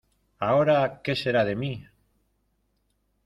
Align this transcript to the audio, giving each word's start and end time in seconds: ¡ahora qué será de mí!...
¡ahora 0.39 1.01
qué 1.03 1.15
será 1.15 1.45
de 1.45 1.55
mí!... 1.55 1.87